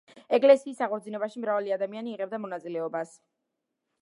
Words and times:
ეკლესიის 0.35 0.79
აღორძინებაში 0.85 1.43
მრავალი 1.43 1.75
ადამიანი 1.77 2.13
იღებდა 2.17 2.43
მონაწილეობას. 2.47 3.15